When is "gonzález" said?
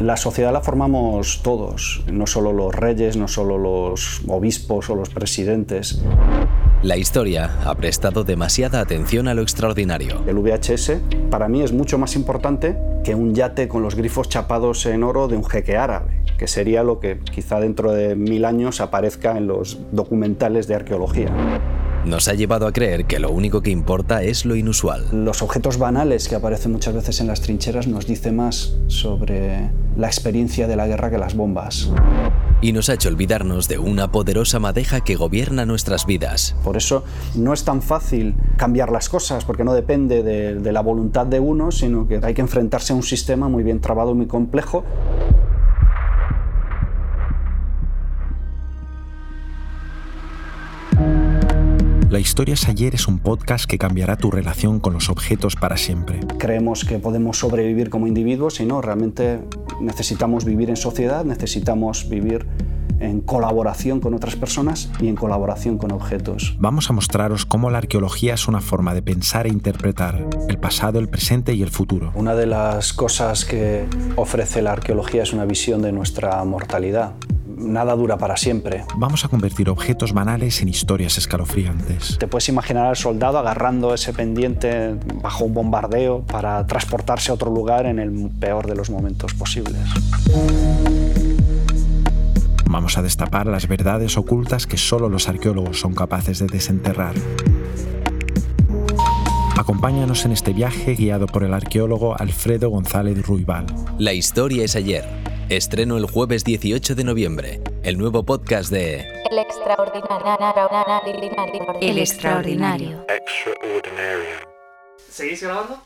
102.70-103.26